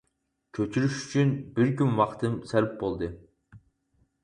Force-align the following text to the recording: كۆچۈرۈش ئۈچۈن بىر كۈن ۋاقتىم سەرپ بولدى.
كۆچۈرۈش 0.57 0.95
ئۈچۈن 1.01 1.33
بىر 1.59 1.69
كۈن 1.83 1.95
ۋاقتىم 2.01 2.41
سەرپ 2.55 2.75
بولدى. 2.83 3.13